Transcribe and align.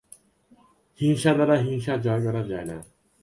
হিংসা 0.99 1.31
দ্বারা 1.33 1.55
হিংসা 1.65 1.93
জয় 1.97 2.21
করা 2.25 2.41
যায় 2.43 2.65
না। 2.65 2.77